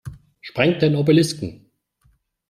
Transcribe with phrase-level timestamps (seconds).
[0.41, 1.69] Sprengt den Obelisken!